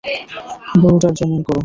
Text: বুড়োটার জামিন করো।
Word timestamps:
বুড়োটার 0.81 1.13
জামিন 1.17 1.41
করো। 1.47 1.59